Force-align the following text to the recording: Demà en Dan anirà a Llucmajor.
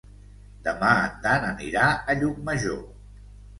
Demà 0.67 0.93
en 1.01 1.19
Dan 1.27 1.45
anirà 1.51 1.85
a 2.15 2.19
Llucmajor. 2.25 2.83